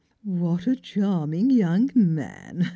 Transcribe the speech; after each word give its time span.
"What 0.23 0.65
a 0.65 0.75
charming 0.75 1.51
young 1.51 1.91
man 1.93 2.65